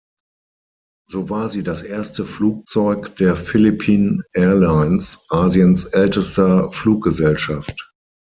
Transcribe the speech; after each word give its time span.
So 1.09 1.29
war 1.29 1.49
sie 1.49 1.61
das 1.61 1.83
erste 1.83 2.25
Flugzeug 2.25 3.15
der 3.17 3.35
Philippine 3.35 4.23
Airlines, 4.33 5.19
Asiens 5.29 5.85
ältester 5.85 6.71
Fluggesellschaft. 6.71 7.93